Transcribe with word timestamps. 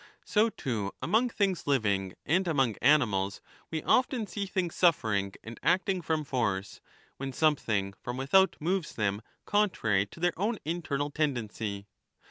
So, 0.25 0.49
too, 0.49 0.91
among 0.99 1.29
things 1.29 1.67
living 1.67 2.15
and 2.25 2.47
among 2.47 2.75
animals 2.81 3.39
we 3.69 3.83
often 3.83 4.25
see 4.25 4.47
things 4.47 4.73
suffering 4.73 5.35
and 5.43 5.59
acting 5.61 6.01
from 6.01 6.23
force, 6.23 6.81
when 7.17 7.31
something 7.31 7.93
from 8.01 8.17
without 8.17 8.55
moves 8.59 8.93
them 8.95 9.21
contrary 9.45 10.07
to 10.07 10.19
their 10.19 10.33
own 10.37 10.57
internal 10.65 11.11
tendency. 11.11 11.85